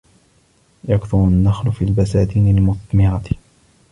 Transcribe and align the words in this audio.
يَكْثُرُ 0.83 1.17
النَّخْلُ 1.23 1.71
فِي 1.71 1.85
الْبَساتِينِ 1.85 2.57
الْمُثْمِرَةِ. 2.57 3.29